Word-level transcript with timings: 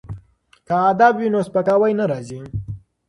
که 0.67 0.75
ادب 0.91 1.13
وي 1.19 1.27
نو 1.33 1.39
سپکاوی 1.47 1.93
نه 1.99 2.05
راځي. 2.11 2.41